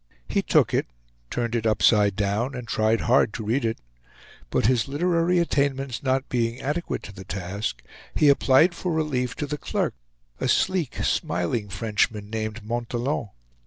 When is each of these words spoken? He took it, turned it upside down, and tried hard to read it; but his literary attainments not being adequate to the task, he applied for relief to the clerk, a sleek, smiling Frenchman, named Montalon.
He 0.27 0.41
took 0.41 0.73
it, 0.73 0.87
turned 1.29 1.53
it 1.53 1.67
upside 1.67 2.15
down, 2.15 2.55
and 2.55 2.67
tried 2.67 3.01
hard 3.01 3.33
to 3.35 3.43
read 3.43 3.63
it; 3.63 3.77
but 4.49 4.65
his 4.65 4.87
literary 4.87 5.37
attainments 5.37 6.01
not 6.01 6.27
being 6.27 6.59
adequate 6.59 7.03
to 7.03 7.11
the 7.13 7.23
task, 7.23 7.83
he 8.15 8.27
applied 8.27 8.73
for 8.73 8.91
relief 8.91 9.35
to 9.35 9.45
the 9.45 9.59
clerk, 9.59 9.93
a 10.39 10.47
sleek, 10.47 10.95
smiling 11.03 11.69
Frenchman, 11.69 12.31
named 12.31 12.63
Montalon. 12.63 13.29